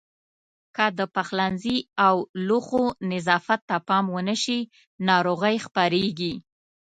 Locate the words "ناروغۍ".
5.07-5.55